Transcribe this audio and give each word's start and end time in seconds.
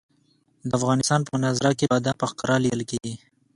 د 0.69 0.71
افغانستان 0.79 1.19
په 1.27 1.31
منظره 1.41 1.71
کې 1.79 1.89
بادام 1.91 2.15
په 2.21 2.25
ښکاره 2.31 2.55
لیدل 2.63 2.81
کېږي. 2.89 3.15